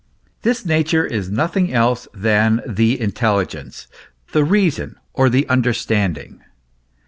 33 0.41 0.41
This 0.41 0.65
nature 0.65 1.05
is 1.05 1.29
nothing 1.29 1.71
else 1.71 2.07
than 2.11 2.59
the 2.67 2.99
intelligence 2.99 3.85
the 4.31 4.43
reason 4.43 4.95
or 5.13 5.29
the 5.29 5.47
understanding. 5.47 6.41